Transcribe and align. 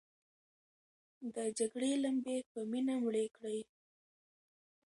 د 1.35 1.37
جګړې 1.57 1.91
لمبې 2.03 2.37
په 2.51 2.59
مینه 2.71 2.95
مړې 3.03 3.25
کړئ. 3.35 3.59